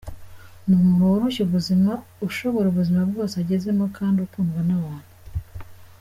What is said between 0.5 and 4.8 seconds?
Ni umuntu woroshya ubuzima, ushobora ubuzima bwose agezemo kandi ukundwa